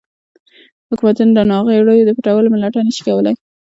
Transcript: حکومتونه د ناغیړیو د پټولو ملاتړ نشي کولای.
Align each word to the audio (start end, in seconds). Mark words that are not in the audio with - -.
حکومتونه 0.89 1.31
د 1.35 1.39
ناغیړیو 1.51 2.07
د 2.07 2.11
پټولو 2.17 2.47
ملاتړ 2.53 2.81
نشي 2.87 3.01
کولای. 3.07 3.35